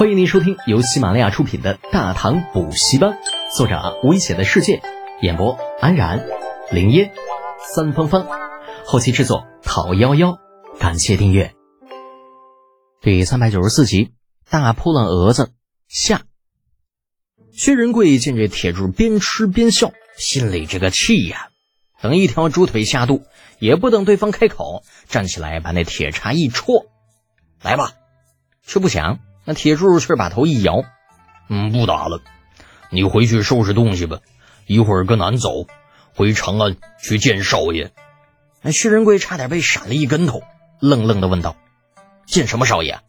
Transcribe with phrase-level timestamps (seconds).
[0.00, 3.10] 欢迎您收听由喜马拉雅出品的《大唐补习班》，
[3.54, 4.80] 作者危险的世界，
[5.20, 6.26] 演播安然、
[6.72, 7.12] 林烟、
[7.74, 8.26] 三芳芳，
[8.86, 10.38] 后期制作讨幺幺，
[10.78, 11.54] 感谢订阅。
[13.02, 14.14] 第三百九十四集，
[14.48, 15.52] 大扑棱蛾子
[15.86, 16.22] 下。
[17.52, 21.50] 薛仁贵见这铁柱边吃边笑，心里这个气呀！
[22.00, 23.24] 等一条猪腿下肚，
[23.58, 26.86] 也不等对方开口，站起来把那铁叉一戳，
[27.60, 27.92] 来吧，
[28.62, 29.18] 却不想。
[29.44, 30.82] 那铁柱却把头一摇，
[31.48, 32.20] 嗯，不打了，
[32.90, 34.18] 你回去收拾东西吧，
[34.66, 35.66] 一会儿跟俺走，
[36.14, 37.92] 回长安去见少爷。
[38.62, 40.42] 那薛仁贵差点被闪了一跟头，
[40.80, 41.56] 愣愣的问道
[42.26, 43.00] ：“见什么少爷？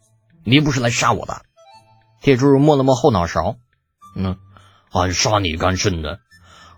[0.44, 1.42] 你不是来杀我的？”
[2.22, 3.56] 铁柱摸了摸后脑勺，
[4.16, 4.36] 嗯，
[4.90, 6.20] 俺杀你干甚的？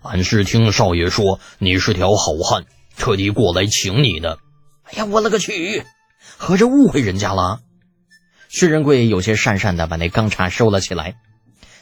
[0.01, 2.65] 俺是听少爷说你是条好汉，
[2.97, 4.37] 特地过来请你的。
[4.83, 5.83] 哎呀，我勒个去！
[6.37, 7.61] 合着误会人家了。
[8.47, 11.15] 薛仁贵有些讪讪的把那钢叉收了起来，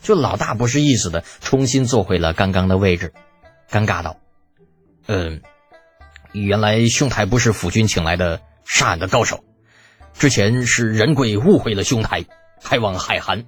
[0.02, 3.14] 就老大不是意思的重新坐回了刚刚的位置，
[3.70, 4.18] 尴尬道
[5.08, 5.42] ：“嗯，
[6.32, 9.44] 原来兄台不是府君请来的杀俺的高手，
[10.18, 12.26] 之前是仁贵误会了兄台，
[12.62, 13.46] 还望海涵。”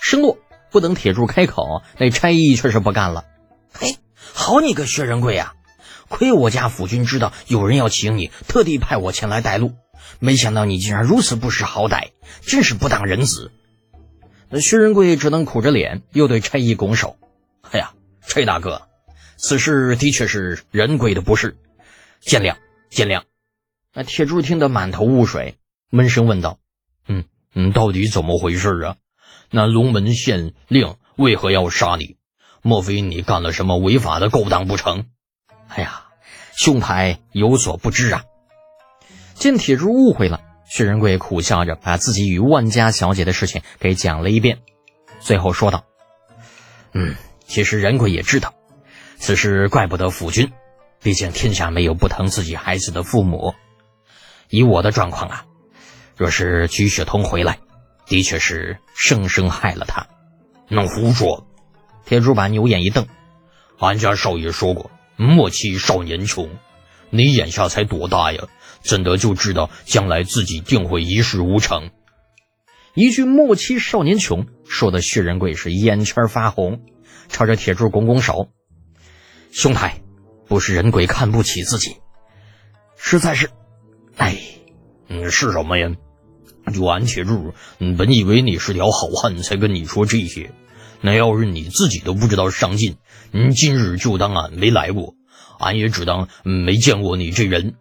[0.00, 0.38] 声落，
[0.70, 3.24] 不等铁柱开口，那差役却是不干了
[3.72, 3.96] ：“嘿，
[4.32, 5.54] 好你个薛仁贵啊！
[6.08, 9.72] 亏我家府君知道有人要请你，特地派我前来带路。”
[10.18, 12.10] 没想到你竟然如此不识好歹，
[12.42, 13.52] 真是不当人子。
[14.50, 17.16] 那薛仁贵只能苦着脸，又对差役拱手
[17.70, 17.92] ：“哎呀，
[18.22, 18.88] 崔大哥，
[19.36, 21.56] 此事的确是仁贵的不是，
[22.20, 22.56] 见谅
[22.90, 23.24] 见谅。”
[23.94, 25.58] 那铁柱听得满头雾水，
[25.90, 26.58] 闷声问道
[27.06, 28.96] ：“嗯嗯，到底怎么回事啊？
[29.50, 32.16] 那龙门县令为何要杀你？
[32.62, 35.06] 莫非你干了什么违法的勾当不成？”
[35.68, 36.04] 哎呀，
[36.56, 38.24] 兄台有所不知啊。
[39.38, 44.58] 见铁柱误会了，薛仁贵苦笑着把自己与万家小姐的事情给讲了一遍，
[45.20, 45.84] 最后说道
[46.92, 47.14] ：“嗯，
[47.46, 48.54] 其实仁贵也知道，
[49.16, 50.50] 此事怪不得府君，
[51.00, 53.54] 毕竟天下没有不疼自己孩子的父母。
[54.50, 55.44] 以我的状况啊，
[56.16, 57.60] 若是居雪通回来，
[58.06, 60.08] 的确是生生害了他。
[60.68, 61.46] 能胡说！”
[62.04, 63.06] 铁柱把牛眼一瞪
[63.78, 66.50] ：“俺家少爷说过，莫欺少年穷。
[67.10, 68.44] 你眼下才多大呀？”
[68.80, 71.90] 怎的就知道将来自己定会一事无成？
[72.94, 76.80] 一句“莫欺少年穷”，说的薛仁贵是眼圈发红，
[77.28, 78.48] 朝着铁柱拱拱手
[79.52, 80.00] ：“兄台，
[80.46, 81.96] 不是人鬼看不起自己，
[82.96, 83.50] 实在是……
[84.16, 84.38] 哎，
[85.08, 85.90] 嗯，是什么呀？
[86.72, 87.52] 就俺铁柱，
[87.96, 90.52] 本以为你是条好汉，才跟你说这些。
[91.00, 92.96] 那要是你自己都不知道上进，
[93.32, 95.14] 你今日就当俺没来过，
[95.58, 97.74] 俺也只当没见过你这人。”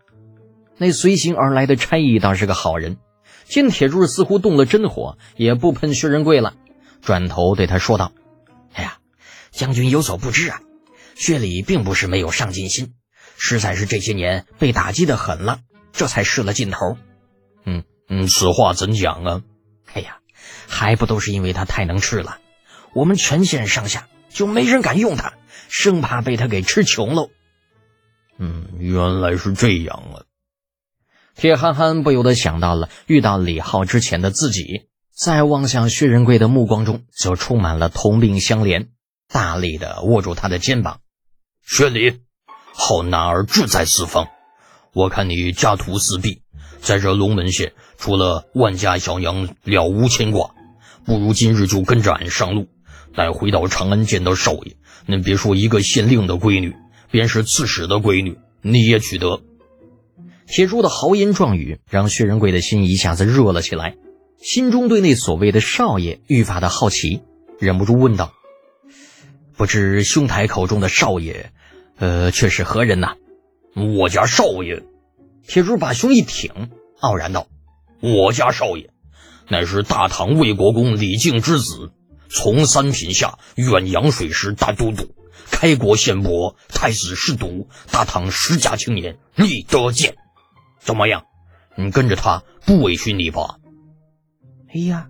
[0.78, 2.98] 那随行而来的差役倒是个好人，
[3.46, 6.54] 见铁柱似乎动了真火，也不喷薛仁贵了，
[7.02, 8.12] 转头对他说道
[8.74, 8.98] ：“哎呀，
[9.50, 10.62] 将军有所不知啊，
[11.16, 12.94] 薛礼并不是没有上进心，
[13.38, 15.62] 实在是这些年被打击的狠了，
[15.94, 16.98] 这才失了劲头。
[17.66, 19.42] 嗯嗯，此话怎讲啊？
[19.94, 20.20] 哎呀，
[20.68, 22.38] 还不都是因为他太能吃了，
[22.94, 25.34] 我们全县上下就没人敢用他，
[25.70, 27.32] 生怕被他给吃穷喽。
[28.40, 30.24] 嗯，原来是这样啊。”
[31.36, 38.88] 铁憨憨不由得想到了遇到李浩之前的自己，在望向薛仁贵的目光中则充满了同病相怜，
[39.28, 41.00] 大力的握住他的肩膀。
[41.64, 42.22] 薛礼，
[42.74, 44.28] 好男儿志在四方，
[44.94, 46.42] 我看你家徒四壁，
[46.82, 50.56] 在这龙门县除了万家小娘了无牵挂，
[51.06, 52.68] 不如今日就跟着俺上路，
[53.16, 56.76] 待回到长安见到少爷，那别说一个县令的闺女，
[57.12, 59.42] 便是刺史的闺女，你也娶得。
[60.46, 63.96] 铁柱的豪言壮语让薛仁贵的心一下子热了起来，
[64.42, 67.22] 心中对那所谓的少爷愈发的好奇，
[67.60, 68.32] 忍不住问道
[69.58, 71.52] ：“不知兄台口中的少爷，
[71.98, 73.16] 呃，却是何人呐？”
[73.76, 74.84] 我家少爷，
[75.48, 76.70] 铁柱把胸一挺，
[77.00, 77.48] 傲然道
[78.00, 78.90] ：“我家少爷，
[79.50, 81.92] 乃是大唐魏国公李靖之子，
[82.30, 85.14] 从三品下远洋水师大都督，
[85.60, 90.16] 开国宪伯，太子侍读，大唐十佳青年，李德建。”
[90.80, 91.24] 怎么样？
[91.76, 93.58] 你跟着他不委屈你吧？
[94.72, 95.08] 哎呀，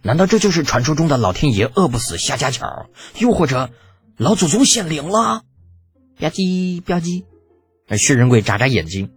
[0.00, 2.88] 难道这就是传说中的老天爷饿不死瞎家巧，
[3.18, 3.70] 又或者
[4.16, 5.42] 老祖宗显灵了？
[6.20, 7.24] 吧唧吧唧，
[7.98, 9.10] 薛仁贵眨眨眼睛，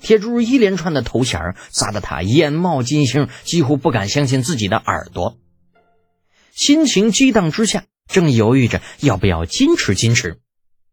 [0.00, 5.36] 铁柱一连串的头衔砸得他眼冒金星，几乎不敢相信自己的耳朵。
[6.54, 10.38] 心情激荡之下，正犹豫着要不要矜持矜持，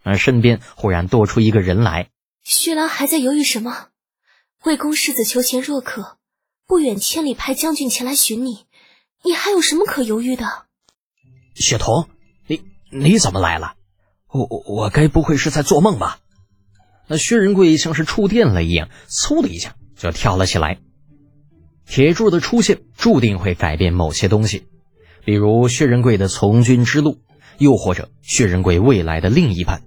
[0.01, 2.09] 而身边忽然多出一个人来。
[2.43, 3.89] 薛郎还在犹豫什么？
[4.63, 6.17] 魏公世子求贤若渴，
[6.65, 8.65] 不远千里派将军前来寻你，
[9.23, 10.45] 你还有什么可犹豫的？
[11.53, 12.09] 雪桐，
[12.47, 13.75] 你你怎么来了？
[14.31, 16.19] 我我我该不会是在做梦吧？
[17.07, 20.79] 那薛仁贵像是触电了一样，嗖的一下就跳了起来。
[21.87, 24.67] 铁柱的出现注定会改变某些东西，
[25.29, 27.19] 比如薛仁贵的从军之路，
[27.59, 29.83] 又或者薛仁贵未来的另一半。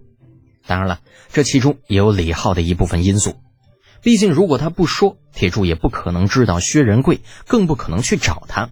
[0.68, 1.00] 当然了，
[1.32, 3.34] 这其中也有李浩的一部分因素。
[4.02, 8.70] 毕竟，如果他不说，铁柱也不可能知道薛仁贵，更不可能去找他。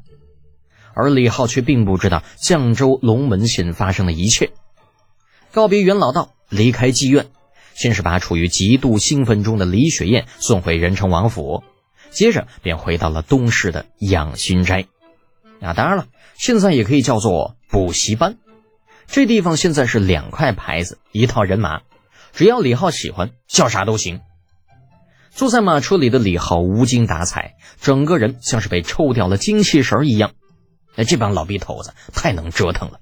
[0.94, 4.52] 而李浩却并不知道绛州龙门县发生的一切。
[5.50, 7.26] 告别袁老道，离开妓院，
[7.75, 11.64] 先是把处于极度兴奋中的李雪燕送回仁成王府。
[12.12, 14.87] 接着便回到了东市的养心斋，
[15.61, 18.37] 啊，当然了，现在也可以叫做补习班。
[19.07, 21.83] 这地方现在是两块牌子，一套人马，
[22.33, 24.21] 只要李浩喜欢，叫啥都行。
[25.31, 30.33] 坐在马车里的李浩无精打采，整个人像是被抽掉了精气神一样。
[30.97, 33.01] 那这帮老逼头子太能折腾了，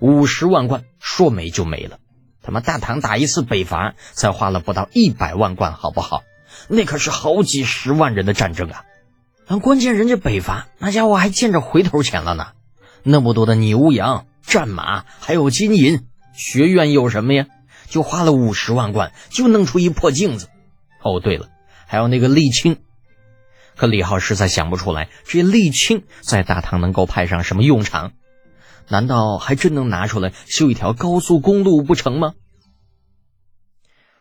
[0.00, 1.98] 五十万贯说没就没了。
[2.42, 6.22] 他妈大唐打一次北伐才花了不到一百万贯，好不好？
[6.68, 8.84] 那可是好几十万人的战争啊！
[9.46, 12.48] 但关键人家北伐那家伙还见着回头钱了呢，
[13.02, 16.04] 那么多的牛羊、战马，还有金银，
[16.34, 17.46] 学院有什么呀？
[17.88, 20.48] 就花了五十万贯，就弄出一破镜子。
[21.02, 21.48] 哦，对了，
[21.86, 22.78] 还有那个沥青。
[23.76, 28.12] 可李浩实在想不出来，这沥青在大唐能够派上什么用场？
[28.88, 32.34] 难道还真能拿出来修一条高速公路不成吗？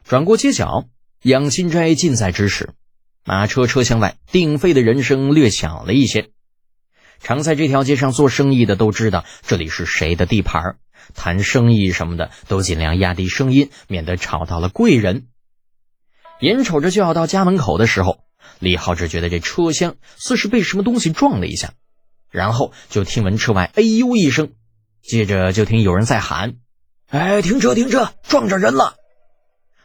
[0.03, 0.85] 转过街角。
[1.21, 2.75] 养心斋近在咫尺，
[3.27, 6.29] 马车车厢外，鼎沸的人声略小了一些。
[7.19, 10.77] 常在这条街上做生意的都知道这里是谁的地盘，
[11.15, 15.25] 谈生意什么的都尽量压低声音，免得吵到了贵人。
[16.39, 18.19] 眼瞅着就要到家门口的时候，
[18.59, 21.73] 李浩只觉得这车厢似是被什么东西撞了一下，
[22.29, 24.51] 然后就听闻车外“哎呦”一声，
[25.01, 26.57] 接着就听有人在喊
[27.09, 28.97] ：“哎，停车，停车，撞着人了！”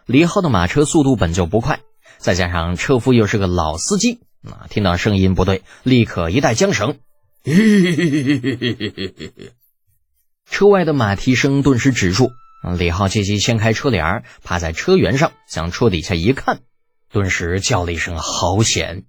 [0.05, 1.81] 李浩的马车速度本就不快，
[2.21, 6.99] 再加上车夫又是个老司机，啊，听到声音不对，立刻一带缰绳。
[10.51, 12.31] 车外的马蹄声顿时止住，
[12.77, 16.61] 李浩借机掀开车帘，趴在车辕上，向车底下一看，
[17.11, 19.05] 顿时叫了一声“好险”。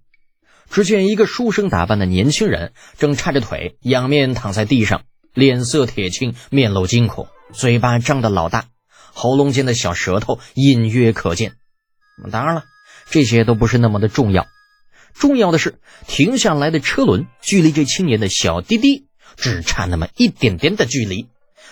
[0.71, 5.01] 只见一个书生打扮的年轻人正叉着腿仰面躺在地上，
[5.33, 8.67] 脸色铁青，面露惊恐，嘴巴张得老大。
[9.13, 11.55] 喉咙间的小舌头隐约可见。
[12.31, 12.63] 当然了，
[13.11, 14.47] 这些都不是那么的重要。
[15.13, 15.75] 重要的是，
[16.07, 19.05] 停下来的车轮距离这青年的小滴滴
[19.35, 21.27] 只差那么一点点的距离。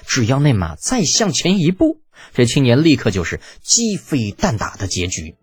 [0.05, 2.01] 只要那马再向前一步，
[2.33, 5.35] 这青年立刻就是鸡飞蛋打的结局。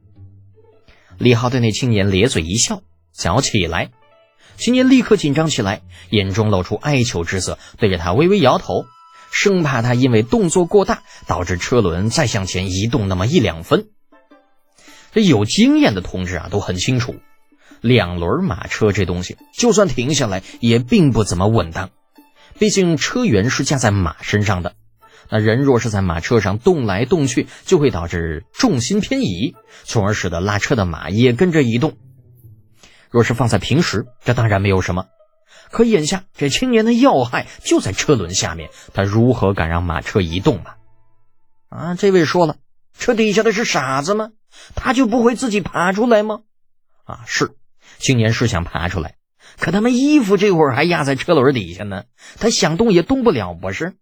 [1.19, 2.83] 李浩对那青年咧嘴一笑，
[3.13, 3.91] 想要起来。
[4.59, 8.85] 青年立刻紧张起来，眼中露出哀求之色，对着他微微摇头。
[9.31, 13.89] 生怕他因为动作过大，导致车轮再向前移动那么一两分。
[15.17, 17.15] 这有经验的同志啊，都很清楚，
[17.81, 21.89] 两轮马车这东西，就算停下来，也并不怎么稳当。
[22.59, 24.75] 毕竟车辕是架在马身上的，
[25.31, 29.55] 那人若是在马车上动来动去，就会导致重心偏移，
[29.85, 31.97] 从而使得拉车的马也跟着移动。
[33.09, 35.07] 若是放在平时，这当然没有什么。
[35.71, 40.77] 可眼下这青年的要害就在车轮下面，他如何敢让马车移动啊？
[41.71, 42.57] 啊，这位说了，
[42.99, 44.29] 车底下的是傻子吗？
[44.75, 46.41] 他就不会自己爬出来吗？
[47.05, 47.57] 啊，是，
[47.99, 49.17] 青年是想爬出来，
[49.59, 52.05] 可他们衣服这会儿还压在车轮底下呢，
[52.39, 53.95] 他想动也动不了，不是？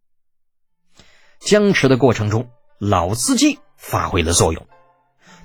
[1.38, 4.66] 僵持的过程中，老司机发挥了作用，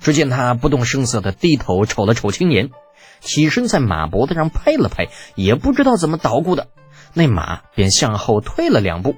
[0.00, 2.70] 只见他不动声色地低头瞅了瞅青年。
[3.20, 6.68] 起身在马脖子上拍了拍，也不知道怎么捣鼓的，
[7.12, 9.14] 那马便向后退了两步。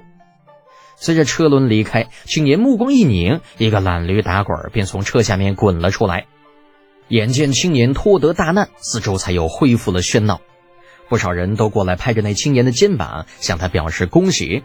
[1.03, 6.27] 随着车轮离开，青年目光一拧，一个懒驴打滚便从车下面滚了出来。
[7.09, 10.39] 眼见青年脱得大难，四周才又恢复了喧闹，
[11.09, 14.63] 不少人都过来拍着那青年的肩膀，向他表示恭喜。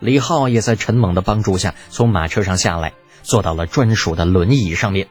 [0.00, 5.06] 李浩也在陈猛的帮助下从马车上下来，坐到了专属的轮椅上面。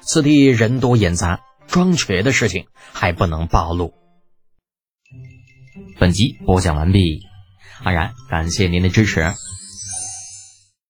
[0.00, 1.38] 此地人多眼杂。
[1.68, 3.92] 装瘸的事情还不能暴露。
[5.98, 7.22] 本集播讲完毕，
[7.82, 9.34] 安然感谢您的支持。